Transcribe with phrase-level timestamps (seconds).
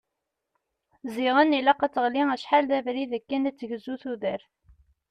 [1.15, 4.47] Ziɣen ilaq ad teɣli acḥal d abrid akken ad tegzu tudert.